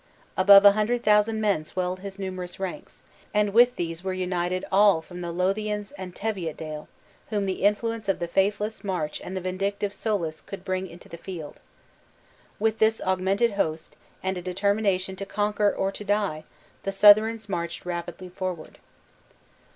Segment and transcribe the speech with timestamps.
[0.35, 3.03] Above a hundred thousand men swelled his numerous ranks;
[3.35, 6.87] and with these were united all from the Lothians and Teviotdale,
[7.29, 11.17] whom the influence of the faithless March and the vindictive Soulis could bring into the
[11.19, 11.59] field.
[12.57, 16.45] With this augmented host, and a determination to conquer or to die,
[16.81, 18.79] the Southrons marched rapidly forward.